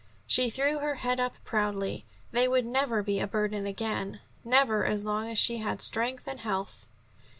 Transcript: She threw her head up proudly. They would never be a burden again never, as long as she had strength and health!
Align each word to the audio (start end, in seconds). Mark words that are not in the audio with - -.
She 0.25 0.49
threw 0.49 0.79
her 0.79 0.95
head 0.95 1.19
up 1.19 1.35
proudly. 1.43 2.05
They 2.31 2.47
would 2.47 2.65
never 2.65 3.03
be 3.03 3.19
a 3.19 3.27
burden 3.27 3.67
again 3.67 4.19
never, 4.43 4.83
as 4.83 5.05
long 5.05 5.29
as 5.29 5.37
she 5.37 5.57
had 5.57 5.79
strength 5.79 6.27
and 6.27 6.39
health! 6.39 6.87